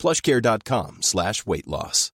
plushcare.com 0.00 0.98
slash 1.02 1.44
weight 1.46 1.68
loss. 1.68 2.10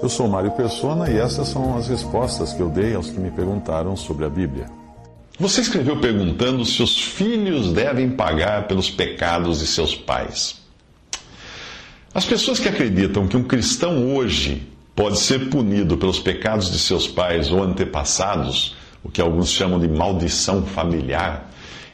Eu 0.00 0.08
sou 0.08 0.28
Mário 0.28 0.50
Persona 0.52 1.10
e 1.10 1.16
essas 1.18 1.48
são 1.48 1.76
as 1.76 1.88
respostas 1.88 2.52
que 2.52 2.60
eu 2.60 2.68
dei 2.68 2.94
aos 2.94 3.10
que 3.10 3.18
me 3.18 3.30
perguntaram 3.30 3.96
sobre 3.96 4.24
a 4.24 4.28
Bíblia. 4.28 4.66
Você 5.38 5.60
escreveu 5.60 6.00
perguntando 6.00 6.64
se 6.64 6.82
os 6.82 7.00
filhos 7.00 7.72
devem 7.72 8.10
pagar 8.10 8.66
pelos 8.66 8.90
pecados 8.90 9.60
de 9.60 9.66
seus 9.66 9.94
pais. 9.94 10.60
As 12.14 12.24
pessoas 12.24 12.58
que 12.58 12.68
acreditam 12.68 13.26
que 13.26 13.36
um 13.36 13.44
cristão 13.44 14.14
hoje 14.14 14.68
pode 14.94 15.18
ser 15.18 15.50
punido 15.50 15.96
pelos 15.96 16.20
pecados 16.20 16.70
de 16.70 16.78
seus 16.78 17.08
pais 17.08 17.50
ou 17.50 17.62
antepassados, 17.62 18.76
o 19.02 19.10
que 19.10 19.20
alguns 19.20 19.50
chamam 19.50 19.80
de 19.80 19.88
maldição 19.88 20.64
familiar, 20.66 21.50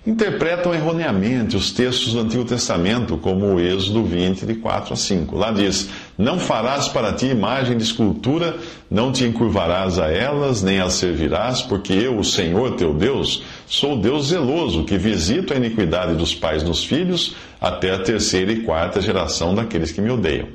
interpretam 0.08 0.72
erroneamente 0.72 1.54
os 1.54 1.70
textos 1.70 2.14
do 2.14 2.20
Antigo 2.20 2.42
Testamento, 2.42 3.18
como 3.18 3.44
o 3.44 3.60
Êxodo 3.60 4.02
20, 4.02 4.46
de 4.46 4.54
4 4.54 4.94
a 4.94 4.96
5. 4.96 5.36
Lá 5.36 5.52
diz: 5.52 5.90
Não 6.16 6.38
farás 6.38 6.88
para 6.88 7.12
ti 7.12 7.26
imagem 7.26 7.76
de 7.76 7.84
escultura, 7.84 8.56
não 8.90 9.12
te 9.12 9.24
encurvarás 9.24 9.98
a 9.98 10.10
elas, 10.10 10.62
nem 10.62 10.80
as 10.80 10.94
servirás, 10.94 11.60
porque 11.60 11.92
eu, 11.92 12.18
o 12.18 12.24
Senhor 12.24 12.74
teu 12.76 12.94
Deus, 12.94 13.42
sou 13.66 14.00
Deus 14.00 14.28
zeloso, 14.28 14.84
que 14.84 14.96
visito 14.96 15.52
a 15.52 15.56
iniquidade 15.56 16.14
dos 16.14 16.34
pais 16.34 16.62
nos 16.62 16.82
filhos, 16.82 17.36
até 17.60 17.92
a 17.92 17.98
terceira 17.98 18.50
e 18.50 18.62
quarta 18.62 19.02
geração 19.02 19.54
daqueles 19.54 19.92
que 19.92 20.00
me 20.00 20.10
odeiam. 20.10 20.48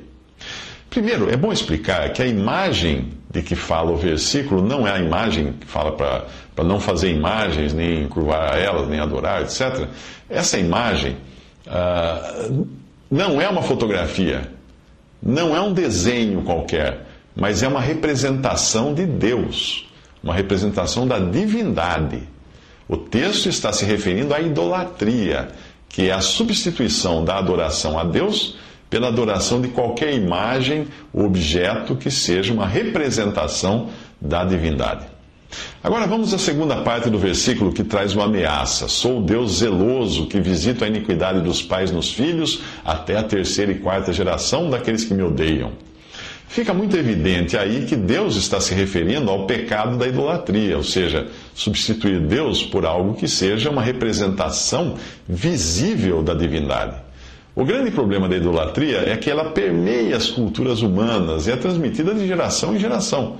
Primeiro, 0.90 1.30
é 1.30 1.36
bom 1.36 1.52
explicar 1.52 2.12
que 2.12 2.22
a 2.22 2.26
imagem 2.26 3.08
de 3.30 3.42
que 3.42 3.56
fala 3.56 3.90
o 3.90 3.96
versículo 3.96 4.62
não 4.62 4.86
é 4.86 4.92
a 4.92 4.98
imagem 5.00 5.54
que 5.60 5.66
fala 5.66 5.92
para 5.92 6.24
não 6.62 6.78
fazer 6.78 7.10
imagens, 7.10 7.72
nem 7.72 8.06
curvar 8.06 8.56
elas, 8.56 8.88
nem 8.88 9.00
adorar, 9.00 9.42
etc. 9.42 9.88
Essa 10.28 10.58
imagem 10.58 11.16
uh, 11.66 12.66
não 13.10 13.40
é 13.40 13.48
uma 13.48 13.62
fotografia, 13.62 14.48
não 15.22 15.56
é 15.56 15.60
um 15.60 15.72
desenho 15.72 16.42
qualquer, 16.42 17.06
mas 17.34 17.62
é 17.62 17.68
uma 17.68 17.80
representação 17.80 18.94
de 18.94 19.04
Deus, 19.06 19.88
uma 20.22 20.34
representação 20.34 21.08
da 21.08 21.18
divindade. 21.18 22.22
O 22.86 22.96
texto 22.96 23.48
está 23.48 23.72
se 23.72 23.84
referindo 23.84 24.34
à 24.34 24.40
idolatria, 24.40 25.48
que 25.88 26.08
é 26.08 26.12
a 26.12 26.20
substituição 26.20 27.24
da 27.24 27.38
adoração 27.38 27.98
a 27.98 28.04
Deus 28.04 28.56
pela 28.90 29.08
adoração 29.08 29.60
de 29.60 29.68
qualquer 29.68 30.14
imagem 30.14 30.86
ou 31.12 31.24
objeto 31.24 31.96
que 31.96 32.10
seja 32.10 32.52
uma 32.52 32.66
representação 32.66 33.88
da 34.20 34.44
divindade. 34.44 35.13
Agora 35.82 36.06
vamos 36.06 36.32
à 36.32 36.38
segunda 36.38 36.76
parte 36.76 37.10
do 37.10 37.18
versículo 37.18 37.72
que 37.72 37.84
traz 37.84 38.14
uma 38.14 38.24
ameaça. 38.24 38.88
Sou 38.88 39.20
Deus 39.22 39.58
zeloso 39.58 40.26
que 40.26 40.40
visito 40.40 40.84
a 40.84 40.88
iniquidade 40.88 41.40
dos 41.40 41.62
pais 41.62 41.90
nos 41.90 42.12
filhos 42.12 42.62
até 42.84 43.16
a 43.16 43.22
terceira 43.22 43.72
e 43.72 43.76
quarta 43.80 44.12
geração 44.12 44.70
daqueles 44.70 45.04
que 45.04 45.12
me 45.14 45.22
odeiam. 45.22 45.72
Fica 46.48 46.72
muito 46.72 46.96
evidente 46.96 47.56
aí 47.56 47.84
que 47.84 47.96
Deus 47.96 48.36
está 48.36 48.60
se 48.60 48.72
referindo 48.74 49.28
ao 49.30 49.44
pecado 49.46 49.96
da 49.98 50.06
idolatria, 50.06 50.76
ou 50.76 50.84
seja, 50.84 51.26
substituir 51.54 52.20
Deus 52.20 52.62
por 52.62 52.86
algo 52.86 53.14
que 53.14 53.26
seja 53.26 53.70
uma 53.70 53.82
representação 53.82 54.94
visível 55.28 56.22
da 56.22 56.32
divindade. 56.32 56.96
O 57.56 57.64
grande 57.64 57.90
problema 57.90 58.28
da 58.28 58.36
idolatria 58.36 58.98
é 58.98 59.16
que 59.16 59.30
ela 59.30 59.50
permeia 59.50 60.16
as 60.16 60.28
culturas 60.28 60.80
humanas 60.80 61.46
e 61.46 61.52
é 61.52 61.56
transmitida 61.56 62.14
de 62.14 62.26
geração 62.26 62.74
em 62.74 62.78
geração. 62.78 63.36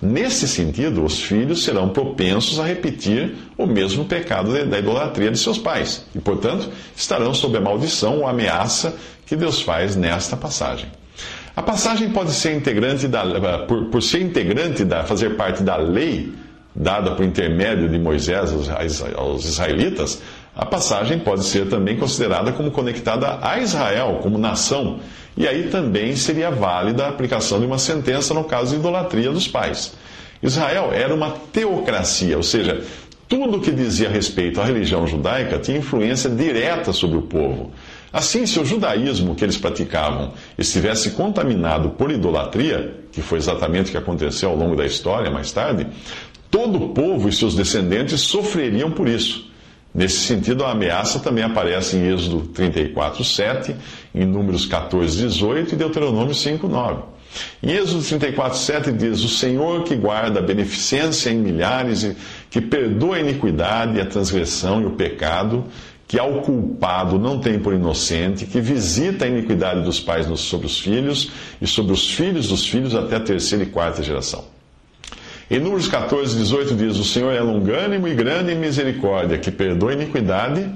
Nesse 0.00 0.46
sentido, 0.46 1.04
os 1.04 1.20
filhos 1.20 1.64
serão 1.64 1.88
propensos 1.88 2.60
a 2.60 2.64
repetir 2.64 3.34
o 3.56 3.66
mesmo 3.66 4.04
pecado 4.04 4.52
da 4.66 4.78
idolatria 4.78 5.30
de 5.30 5.38
seus 5.38 5.58
pais 5.58 6.06
e, 6.14 6.20
portanto, 6.20 6.70
estarão 6.96 7.34
sob 7.34 7.58
a 7.58 7.60
maldição 7.60 8.18
ou 8.18 8.28
ameaça 8.28 8.96
que 9.26 9.34
Deus 9.34 9.60
faz 9.60 9.96
nesta 9.96 10.36
passagem. 10.36 10.88
A 11.56 11.62
passagem 11.62 12.10
pode 12.10 12.30
ser 12.30 12.54
integrante 12.54 13.08
da, 13.08 13.58
por, 13.66 13.86
por 13.86 14.00
ser 14.00 14.22
integrante 14.22 14.84
da, 14.84 15.02
fazer 15.02 15.30
parte 15.30 15.64
da 15.64 15.76
lei 15.76 16.32
dada 16.78 17.10
por 17.16 17.24
intermédio 17.24 17.88
de 17.88 17.98
Moisés 17.98 18.52
aos 19.16 19.44
israelitas, 19.44 20.22
a 20.58 20.66
passagem 20.66 21.20
pode 21.20 21.44
ser 21.44 21.68
também 21.68 21.96
considerada 21.96 22.50
como 22.50 22.72
conectada 22.72 23.38
a 23.40 23.60
Israel 23.60 24.18
como 24.20 24.36
nação, 24.36 24.98
e 25.36 25.46
aí 25.46 25.68
também 25.68 26.16
seria 26.16 26.50
válida 26.50 27.04
a 27.04 27.08
aplicação 27.08 27.60
de 27.60 27.66
uma 27.66 27.78
sentença 27.78 28.34
no 28.34 28.42
caso 28.42 28.72
de 28.72 28.80
idolatria 28.80 29.30
dos 29.30 29.46
pais. 29.46 29.94
Israel 30.42 30.90
era 30.92 31.14
uma 31.14 31.30
teocracia, 31.52 32.36
ou 32.36 32.42
seja, 32.42 32.82
tudo 33.28 33.58
o 33.58 33.60
que 33.60 33.70
dizia 33.70 34.08
respeito 34.08 34.60
à 34.60 34.64
religião 34.64 35.06
judaica 35.06 35.58
tinha 35.60 35.78
influência 35.78 36.28
direta 36.28 36.92
sobre 36.92 37.18
o 37.18 37.22
povo. 37.22 37.70
Assim, 38.12 38.44
se 38.44 38.58
o 38.58 38.64
judaísmo 38.64 39.36
que 39.36 39.44
eles 39.44 39.56
praticavam 39.56 40.32
estivesse 40.58 41.10
contaminado 41.10 41.90
por 41.90 42.10
idolatria, 42.10 42.96
que 43.12 43.22
foi 43.22 43.38
exatamente 43.38 43.88
o 43.88 43.92
que 43.92 43.98
aconteceu 43.98 44.50
ao 44.50 44.56
longo 44.56 44.74
da 44.74 44.84
história 44.86 45.30
mais 45.30 45.52
tarde, 45.52 45.86
todo 46.50 46.82
o 46.82 46.88
povo 46.88 47.28
e 47.28 47.32
seus 47.32 47.54
descendentes 47.54 48.22
sofreriam 48.22 48.90
por 48.90 49.06
isso. 49.06 49.47
Nesse 49.98 50.18
sentido, 50.18 50.64
a 50.64 50.70
ameaça 50.70 51.18
também 51.18 51.42
aparece 51.42 51.96
em 51.96 52.06
Êxodo 52.06 52.42
34, 52.54 53.24
7, 53.24 53.74
em 54.14 54.24
Números 54.24 54.64
14, 54.64 55.18
18 55.26 55.74
e 55.74 55.76
Deuteronômio 55.76 56.32
5, 56.36 56.68
9. 56.68 57.02
Em 57.60 57.72
Êxodo 57.72 58.04
34, 58.04 58.56
7 58.58 58.92
diz: 58.92 59.24
O 59.24 59.28
Senhor 59.28 59.82
que 59.82 59.96
guarda 59.96 60.38
a 60.38 60.42
beneficência 60.42 61.30
em 61.30 61.38
milhares, 61.38 62.14
que 62.48 62.60
perdoa 62.60 63.16
a 63.16 63.20
iniquidade, 63.20 64.00
a 64.00 64.06
transgressão 64.06 64.80
e 64.80 64.84
o 64.86 64.92
pecado, 64.92 65.64
que 66.06 66.16
ao 66.16 66.42
culpado 66.42 67.18
não 67.18 67.40
tem 67.40 67.58
por 67.58 67.74
inocente, 67.74 68.46
que 68.46 68.60
visita 68.60 69.24
a 69.24 69.28
iniquidade 69.28 69.82
dos 69.82 69.98
pais 69.98 70.28
sobre 70.38 70.68
os 70.68 70.78
filhos 70.78 71.32
e 71.60 71.66
sobre 71.66 71.92
os 71.92 72.08
filhos 72.08 72.46
dos 72.46 72.64
filhos 72.64 72.94
até 72.94 73.16
a 73.16 73.20
terceira 73.20 73.64
e 73.64 73.66
quarta 73.66 74.00
geração. 74.00 74.44
Em 75.50 75.58
Números 75.58 75.88
14, 75.88 76.36
18 76.36 76.74
diz: 76.74 76.98
O 76.98 77.04
Senhor 77.04 77.32
é 77.32 77.40
longânimo 77.40 78.06
e 78.06 78.14
grande 78.14 78.52
em 78.52 78.58
misericórdia, 78.58 79.38
que 79.38 79.50
perdoa 79.50 79.90
a 79.90 79.94
iniquidade 79.94 80.70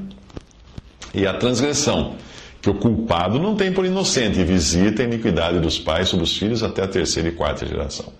e 1.12 1.27
a 1.27 1.34
transgressão, 1.34 2.16
que 2.60 2.71
o 2.71 2.75
culpado 2.75 3.38
não 3.38 3.55
tem 3.55 3.71
por 3.71 3.84
inocente, 3.84 4.41
e 4.41 4.44
visita 4.44 5.03
a 5.03 5.05
iniquidade 5.05 5.60
dos 5.60 5.78
pais 5.78 6.09
sobre 6.09 6.25
os 6.25 6.37
filhos 6.37 6.62
até 6.62 6.83
a 6.83 6.88
terceira 6.88 7.28
e 7.28 7.33
quarta 7.33 7.66
geração. 7.66 8.12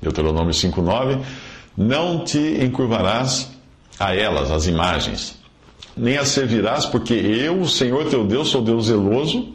Deuteronômio 0.00 0.54
5,9: 0.54 1.20
Não 1.76 2.24
te 2.24 2.38
encurvarás 2.64 3.50
a 3.98 4.14
elas, 4.16 4.50
as 4.50 4.66
imagens, 4.66 5.38
nem 5.94 6.16
as 6.16 6.28
servirás, 6.28 6.86
porque 6.86 7.12
eu, 7.12 7.60
o 7.60 7.68
Senhor 7.68 8.06
teu 8.08 8.26
Deus, 8.26 8.48
sou 8.48 8.62
Deus 8.62 8.86
zeloso, 8.86 9.52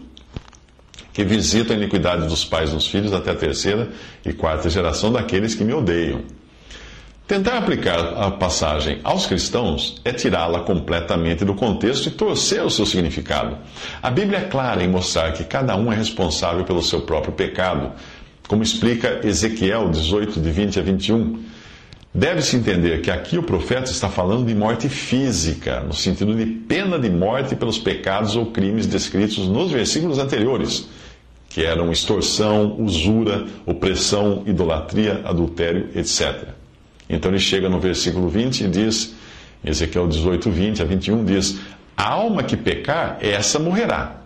que 1.12 1.24
visita 1.24 1.74
a 1.74 1.76
iniquidade 1.76 2.28
dos 2.28 2.46
pais 2.46 2.72
nos 2.72 2.86
filhos 2.86 3.12
até 3.12 3.32
a 3.32 3.36
terceira 3.36 3.90
e 4.30 4.34
quarta 4.34 4.70
geração 4.70 5.12
daqueles 5.12 5.56
que 5.56 5.64
me 5.64 5.74
odeiam. 5.74 6.22
Tentar 7.28 7.58
aplicar 7.58 8.00
a 8.00 8.32
passagem 8.32 9.02
aos 9.04 9.26
cristãos 9.26 10.00
é 10.06 10.14
tirá-la 10.14 10.62
completamente 10.62 11.44
do 11.44 11.54
contexto 11.54 12.08
e 12.08 12.12
torcer 12.12 12.64
o 12.64 12.70
seu 12.70 12.86
significado. 12.86 13.58
A 14.02 14.10
Bíblia 14.10 14.40
é 14.40 14.44
clara 14.46 14.82
em 14.82 14.88
mostrar 14.88 15.34
que 15.34 15.44
cada 15.44 15.76
um 15.76 15.92
é 15.92 15.96
responsável 15.96 16.64
pelo 16.64 16.82
seu 16.82 17.02
próprio 17.02 17.34
pecado, 17.34 17.92
como 18.48 18.64
explica 18.64 19.20
Ezequiel 19.26 19.90
18, 19.90 20.40
de 20.40 20.52
20 20.52 20.80
a 20.80 20.82
21. 20.82 21.44
Deve-se 22.14 22.56
entender 22.56 23.02
que 23.02 23.12
aqui 23.12 23.38
o 23.38 23.44
profeta 23.44 23.92
está 23.92 24.08
falando 24.08 24.46
de 24.46 24.56
morte 24.56 24.88
física, 24.88 25.82
no 25.82 25.94
sentido 25.94 26.34
de 26.34 26.46
pena 26.46 26.98
de 26.98 27.10
morte 27.10 27.58
pelos 27.58 27.78
pecados 27.78 28.38
ou 28.38 28.46
crimes 28.48 28.88
descritos 28.88 29.50
nos 29.50 29.70
versículos 29.70 30.18
anteriores 30.18 30.88
que 31.50 31.64
eram 31.64 31.92
extorsão, 31.92 32.76
usura, 32.80 33.46
opressão, 33.66 34.44
idolatria, 34.46 35.22
adultério, 35.26 35.90
etc. 35.96 36.50
Então 37.10 37.32
ele 37.32 37.40
chega 37.40 37.70
no 37.70 37.80
versículo 37.80 38.28
20 38.28 38.62
e 38.66 38.68
diz, 38.68 39.16
Ezequiel 39.64 40.08
18, 40.08 40.50
20 40.50 40.82
a 40.82 40.86
21, 40.86 41.26
diz: 41.26 41.60
A 41.96 42.10
alma 42.10 42.44
que 42.44 42.58
pecar, 42.58 43.18
essa 43.22 43.60
morrerá. 43.60 44.18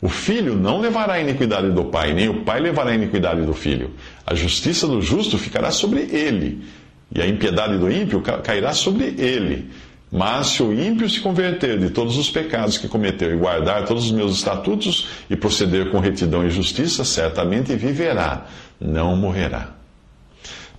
O 0.00 0.08
filho 0.08 0.54
não 0.54 0.80
levará 0.80 1.14
a 1.14 1.20
iniquidade 1.20 1.70
do 1.70 1.86
pai, 1.86 2.12
nem 2.12 2.28
o 2.28 2.42
pai 2.44 2.60
levará 2.60 2.90
a 2.90 2.94
iniquidade 2.94 3.42
do 3.42 3.54
filho. 3.54 3.90
A 4.26 4.34
justiça 4.34 4.86
do 4.86 5.00
justo 5.00 5.38
ficará 5.38 5.70
sobre 5.70 6.00
ele, 6.00 6.62
e 7.14 7.22
a 7.22 7.26
impiedade 7.26 7.78
do 7.78 7.90
ímpio 7.90 8.20
cairá 8.20 8.72
sobre 8.72 9.14
ele. 9.16 9.70
Mas 10.16 10.46
se 10.46 10.62
o 10.62 10.72
ímpio 10.72 11.10
se 11.10 11.18
converter 11.18 11.76
de 11.76 11.90
todos 11.90 12.16
os 12.16 12.30
pecados 12.30 12.78
que 12.78 12.86
cometeu 12.86 13.34
e 13.34 13.36
guardar 13.36 13.84
todos 13.84 14.04
os 14.04 14.12
meus 14.12 14.36
estatutos 14.36 15.08
e 15.28 15.34
proceder 15.34 15.90
com 15.90 15.98
retidão 15.98 16.46
e 16.46 16.50
justiça, 16.50 17.04
certamente 17.04 17.74
viverá, 17.74 18.46
não 18.80 19.16
morrerá. 19.16 19.70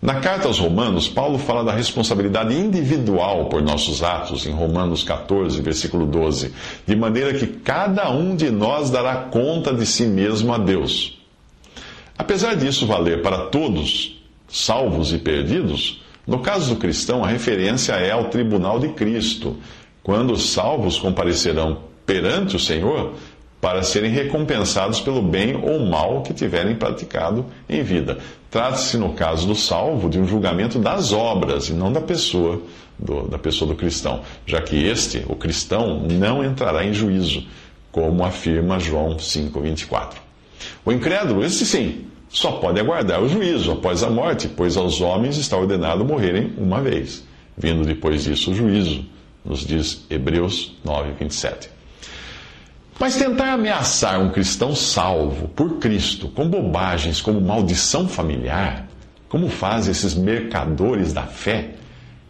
Na 0.02 0.22
carta 0.22 0.48
aos 0.48 0.58
Romanos, 0.58 1.10
Paulo 1.10 1.38
fala 1.38 1.66
da 1.66 1.74
responsabilidade 1.74 2.54
individual 2.54 3.50
por 3.50 3.62
nossos 3.62 4.02
atos, 4.02 4.46
em 4.46 4.52
Romanos 4.52 5.04
14, 5.04 5.62
versículo 5.62 6.06
12, 6.06 6.54
de 6.88 6.96
maneira 6.96 7.34
que 7.34 7.46
cada 7.46 8.10
um 8.12 8.38
de 8.38 8.50
nós 8.50 8.90
dará 8.90 9.16
conta 9.16 9.74
de 9.74 9.86
si 9.86 10.06
mesmo 10.06 10.54
a 10.54 10.58
Deus. 10.58 11.20
Apesar 12.18 12.56
disso 12.56 12.88
valer 12.88 13.22
para 13.22 13.48
todos, 13.48 14.18
salvos 14.48 15.12
e 15.12 15.18
perdidos, 15.18 16.05
no 16.28 16.40
caso 16.40 16.74
do 16.74 16.80
cristão, 16.80 17.24
a 17.24 17.28
referência 17.28 17.94
é 17.94 18.12
ao 18.12 18.26
tribunal 18.26 18.80
de 18.80 18.90
Cristo, 18.90 19.58
quando 20.02 20.34
os 20.34 20.50
salvos 20.50 20.98
comparecerão 20.98 21.80
perante 22.06 22.56
o 22.56 22.60
Senhor 22.60 23.14
para 23.62 23.82
serem 23.82 24.12
recompensados 24.12 25.00
pelo 25.02 25.22
bem 25.22 25.56
ou 25.56 25.80
mal 25.80 26.22
que 26.22 26.34
tiverem 26.34 26.76
praticado 26.76 27.46
em 27.68 27.82
vida. 27.82 28.20
Trata-se, 28.52 28.98
no 28.98 29.14
caso 29.14 29.48
do 29.48 29.56
salvo, 29.56 30.08
de 30.08 30.20
um 30.20 30.28
julgamento 30.28 30.78
das 30.78 31.12
obras 31.12 31.70
e 31.70 31.74
não 31.74 31.92
da 31.92 32.02
pessoa 32.02 32.62
do, 32.98 33.28
da 33.28 33.38
pessoa 33.38 33.70
do 33.70 33.76
cristão, 33.76 34.22
já 34.46 34.62
que 34.62 34.86
este, 34.86 35.26
o 35.28 35.36
cristão, 35.36 36.00
não 36.00 36.44
entrará 36.44 36.86
em 36.86 36.94
juízo, 36.94 37.44
como 37.92 38.24
afirma 38.24 38.80
João 38.80 39.18
5:24. 39.18 40.18
O 40.86 40.92
incrédulo, 40.92 41.44
esse 41.44 41.66
sim, 41.66 42.06
só 42.36 42.52
pode 42.52 42.82
aguardar 42.82 43.24
o 43.24 43.30
juízo 43.30 43.72
após 43.72 44.04
a 44.04 44.10
morte, 44.10 44.50
pois 44.50 44.76
aos 44.76 45.00
homens 45.00 45.38
está 45.38 45.56
ordenado 45.56 46.04
morrerem 46.04 46.54
uma 46.58 46.82
vez, 46.82 47.24
vindo 47.58 47.86
depois 47.86 48.26
disso 48.26 48.52
o 48.52 48.54
juízo, 48.54 49.06
nos 49.46 49.66
diz 49.66 50.06
Hebreus 50.10 50.76
9:27. 50.84 51.70
Mas 53.00 53.16
tentar 53.16 53.54
ameaçar 53.54 54.20
um 54.20 54.32
cristão 54.32 54.76
salvo 54.76 55.48
por 55.48 55.78
Cristo 55.80 56.28
com 56.28 56.50
bobagens 56.50 57.22
como 57.22 57.40
maldição 57.40 58.06
familiar, 58.06 58.86
como 59.30 59.48
fazem 59.48 59.94
esses 59.94 60.14
mercadores 60.14 61.14
da 61.14 61.24
fé, 61.24 61.76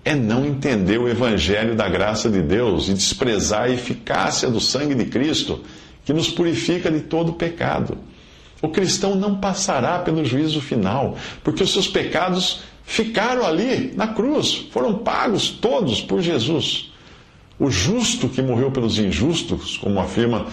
é 0.03 0.13
não 0.13 0.45
entender 0.45 0.99
o 0.99 1.09
evangelho 1.09 1.75
da 1.75 1.89
graça 1.89 2.29
de 2.29 2.43
Deus 2.43 2.89
e 2.89 2.93
desprezar 2.93 3.63
a 3.63 3.69
eficácia 3.71 4.51
do 4.51 4.59
sangue 4.59 4.93
de 4.93 5.05
Cristo, 5.05 5.61
que 6.05 6.13
nos 6.13 6.29
purifica 6.29 6.91
de 6.91 6.99
todo 6.99 7.33
pecado. 7.33 7.97
O 8.61 8.69
cristão 8.69 9.15
não 9.15 9.35
passará 9.35 9.99
pelo 9.99 10.23
juízo 10.25 10.61
final, 10.61 11.17
porque 11.43 11.63
os 11.63 11.71
seus 11.71 11.87
pecados 11.87 12.61
ficaram 12.83 13.45
ali 13.45 13.93
na 13.95 14.07
cruz, 14.07 14.67
foram 14.71 14.93
pagos 14.93 15.49
todos 15.49 16.01
por 16.01 16.21
Jesus. 16.21 16.91
O 17.59 17.69
justo 17.69 18.27
que 18.27 18.41
morreu 18.41 18.69
pelos 18.69 18.99
injustos, 18.99 19.77
como 19.77 19.99
afirma, 19.99 20.47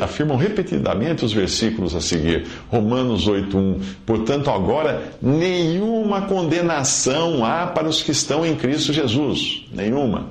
afirmam 0.00 0.36
repetidamente 0.36 1.24
os 1.24 1.32
versículos 1.32 1.94
a 1.94 2.00
seguir. 2.00 2.46
Romanos 2.70 3.26
8:1. 3.26 3.80
Portanto, 4.06 4.50
agora 4.50 5.12
nenhuma 5.20 6.22
condenação 6.22 7.44
há 7.44 7.66
para 7.66 7.88
os 7.88 8.02
que 8.02 8.12
estão 8.12 8.46
em 8.46 8.54
Cristo 8.54 8.92
Jesus. 8.92 9.64
Nenhuma. 9.72 10.30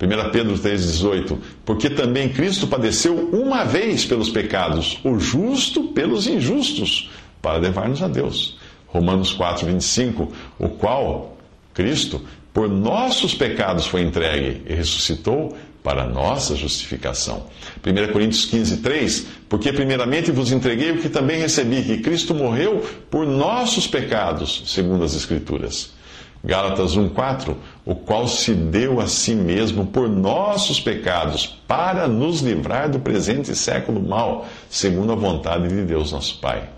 1 0.00 0.30
Pedro 0.30 0.54
3,18: 0.54 1.38
Porque 1.64 1.88
também 1.88 2.28
Cristo 2.28 2.66
padeceu 2.66 3.30
uma 3.32 3.64
vez 3.64 4.04
pelos 4.04 4.28
pecados, 4.28 4.98
o 5.02 5.18
justo 5.18 5.84
pelos 5.88 6.26
injustos, 6.26 7.10
para 7.40 7.58
levar-nos 7.58 8.02
a 8.02 8.08
Deus. 8.08 8.58
Romanos 8.86 9.34
4,25: 9.36 10.28
O 10.58 10.68
qual, 10.68 11.38
Cristo, 11.72 12.20
por 12.52 12.68
nossos 12.68 13.34
pecados 13.34 13.86
foi 13.86 14.02
entregue 14.02 14.62
e 14.66 14.74
ressuscitou 14.74 15.56
para 15.82 16.04
nossa 16.04 16.56
justificação. 16.56 17.46
1 17.86 18.12
Coríntios 18.12 18.44
15, 18.46 18.78
3, 18.78 19.26
porque 19.48 19.72
primeiramente 19.72 20.30
vos 20.30 20.50
entreguei 20.50 20.90
o 20.90 20.98
que 20.98 21.08
também 21.08 21.38
recebi, 21.38 21.82
que 21.82 21.98
Cristo 21.98 22.34
morreu 22.34 22.84
por 23.08 23.24
nossos 23.24 23.86
pecados, 23.86 24.64
segundo 24.66 25.04
as 25.04 25.14
Escrituras. 25.14 25.95
Gálatas 26.46 26.96
1,4, 26.96 27.56
o 27.84 27.96
qual 27.96 28.28
se 28.28 28.54
deu 28.54 29.00
a 29.00 29.08
si 29.08 29.34
mesmo 29.34 29.84
por 29.86 30.08
nossos 30.08 30.78
pecados, 30.78 31.58
para 31.66 32.06
nos 32.06 32.40
livrar 32.40 32.88
do 32.88 33.00
presente 33.00 33.52
século 33.56 34.00
mal, 34.00 34.46
segundo 34.70 35.10
a 35.10 35.16
vontade 35.16 35.66
de 35.66 35.82
Deus 35.82 36.12
nosso 36.12 36.38
Pai. 36.38 36.70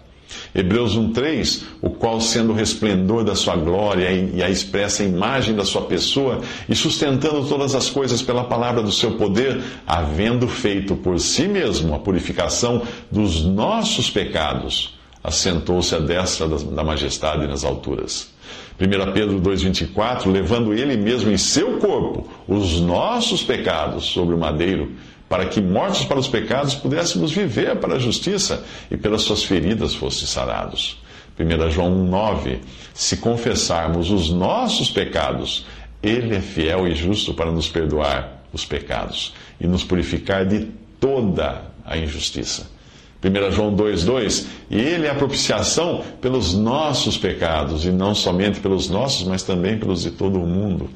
Hebreus 0.54 0.96
1,3, 0.96 1.64
o 1.82 1.90
qual, 1.90 2.18
sendo 2.18 2.52
o 2.52 2.54
resplendor 2.54 3.24
da 3.24 3.34
sua 3.34 3.56
glória 3.56 4.10
e 4.10 4.42
a 4.42 4.48
expressa 4.48 5.04
imagem 5.04 5.54
da 5.54 5.66
sua 5.66 5.82
pessoa, 5.82 6.40
e 6.66 6.74
sustentando 6.74 7.46
todas 7.46 7.74
as 7.74 7.90
coisas 7.90 8.22
pela 8.22 8.44
palavra 8.44 8.82
do 8.82 8.92
seu 8.92 9.18
poder, 9.18 9.62
havendo 9.86 10.48
feito 10.48 10.96
por 10.96 11.20
si 11.20 11.46
mesmo 11.46 11.94
a 11.94 11.98
purificação 11.98 12.82
dos 13.10 13.44
nossos 13.44 14.08
pecados, 14.08 14.98
assentou-se 15.22 15.94
à 15.94 15.98
destra 15.98 16.48
da 16.48 16.82
majestade 16.82 17.46
nas 17.46 17.64
alturas. 17.64 18.38
1 18.80 19.12
Pedro 19.12 19.40
2,24, 19.40 20.30
levando 20.30 20.72
ele 20.72 20.96
mesmo 20.96 21.30
em 21.32 21.36
seu 21.36 21.78
corpo 21.78 22.28
os 22.46 22.80
nossos 22.80 23.42
pecados 23.42 24.04
sobre 24.04 24.34
o 24.34 24.38
madeiro 24.38 24.92
para 25.28 25.46
que, 25.46 25.60
mortos 25.60 26.04
para 26.04 26.19
os 26.19 26.28
pecados, 26.28 26.75
pudéssemos 26.75 27.32
viver 27.32 27.76
para 27.76 27.96
a 27.96 27.98
justiça 27.98 28.64
e 28.90 28.96
pelas 28.96 29.22
suas 29.22 29.44
feridas 29.44 29.94
fosse 29.94 30.26
sarados. 30.26 31.02
1 31.38 31.70
João 31.70 31.90
1,9: 32.08 32.58
Se 32.94 33.19
confessarmos 33.19 34.10
os 34.10 34.30
nossos 34.30 34.90
pecados, 34.90 35.66
Ele 36.02 36.36
é 36.36 36.40
fiel 36.40 36.88
e 36.88 36.94
justo 36.94 37.34
para 37.34 37.52
nos 37.52 37.69
perdoar 37.69 38.42
os 38.52 38.64
pecados 38.64 39.34
e 39.60 39.66
nos 39.66 39.84
purificar 39.84 40.46
de 40.46 40.69
toda 40.98 41.62
a 41.84 41.96
injustiça. 41.98 42.77
1 43.22 43.50
João 43.50 43.74
2,2: 43.74 44.46
E 44.70 44.78
Ele 44.78 45.06
é 45.06 45.10
a 45.10 45.14
propiciação 45.14 46.04
pelos 46.20 46.54
nossos 46.54 47.16
pecados, 47.16 47.84
e 47.84 47.90
não 47.90 48.14
somente 48.14 48.60
pelos 48.60 48.88
nossos, 48.88 49.26
mas 49.26 49.42
também 49.42 49.78
pelos 49.78 50.02
de 50.02 50.12
todo 50.12 50.40
o 50.40 50.46
mundo. 50.46 50.88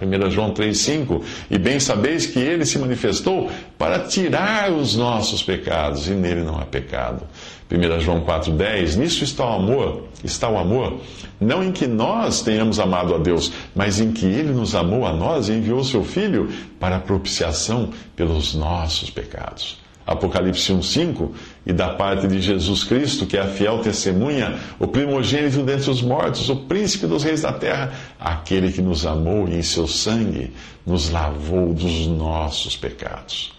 1 0.00 0.30
João 0.30 0.52
3,5: 0.52 1.22
E 1.50 1.58
bem 1.58 1.78
sabeis 1.78 2.26
que 2.26 2.38
ele 2.38 2.64
se 2.64 2.78
manifestou 2.78 3.50
para 3.78 4.00
tirar 4.00 4.72
os 4.72 4.96
nossos 4.96 5.42
pecados, 5.42 6.08
e 6.08 6.12
nele 6.12 6.42
não 6.42 6.58
há 6.58 6.64
pecado. 6.64 7.24
1 7.70 8.00
João 8.00 8.22
4,10: 8.22 8.96
Nisso 8.96 9.22
está 9.22 9.44
o 9.44 9.54
amor, 9.54 10.04
está 10.24 10.48
o 10.48 10.58
amor, 10.58 11.00
não 11.38 11.62
em 11.62 11.70
que 11.70 11.86
nós 11.86 12.42
tenhamos 12.42 12.80
amado 12.80 13.14
a 13.14 13.18
Deus, 13.18 13.52
mas 13.74 14.00
em 14.00 14.10
que 14.10 14.26
ele 14.26 14.52
nos 14.52 14.74
amou 14.74 15.06
a 15.06 15.12
nós 15.12 15.48
e 15.48 15.52
enviou 15.52 15.84
seu 15.84 16.02
Filho 16.02 16.50
para 16.80 16.98
propiciação 16.98 17.90
pelos 18.16 18.54
nossos 18.54 19.10
pecados. 19.10 19.81
Apocalipse 20.06 20.72
1,5, 20.72 21.30
e 21.64 21.72
da 21.72 21.90
parte 21.90 22.26
de 22.26 22.40
Jesus 22.40 22.84
Cristo, 22.84 23.26
que 23.26 23.36
é 23.36 23.40
a 23.40 23.46
fiel 23.46 23.78
testemunha, 23.78 24.58
o 24.78 24.86
primogênito 24.86 25.62
dentre 25.62 25.90
os 25.90 26.02
mortos, 26.02 26.48
o 26.48 26.56
príncipe 26.56 27.06
dos 27.06 27.22
reis 27.22 27.42
da 27.42 27.52
terra, 27.52 27.92
aquele 28.18 28.72
que 28.72 28.82
nos 28.82 29.06
amou 29.06 29.48
e 29.48 29.56
em 29.56 29.62
seu 29.62 29.86
sangue 29.86 30.52
nos 30.84 31.10
lavou 31.10 31.72
dos 31.72 32.06
nossos 32.06 32.76
pecados. 32.76 33.52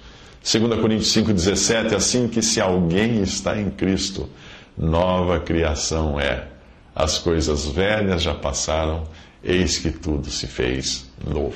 2 0.43 0.79
Coríntios 0.81 1.15
5,17, 1.15 1.95
assim 1.95 2.27
que 2.27 2.41
se 2.41 2.59
alguém 2.59 3.21
está 3.21 3.57
em 3.57 3.69
Cristo, 3.69 4.29
nova 4.77 5.39
criação 5.39 6.19
é. 6.19 6.47
As 6.93 7.17
coisas 7.17 7.65
velhas 7.65 8.21
já 8.21 8.33
passaram, 8.33 9.05
eis 9.41 9.77
que 9.77 9.89
tudo 9.89 10.29
se 10.29 10.45
fez 10.45 11.09
novo. 11.25 11.55